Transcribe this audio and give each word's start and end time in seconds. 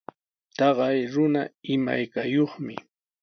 Taqay 0.57 0.99
runa 1.13 1.41
imaykayuqmi. 1.73 2.75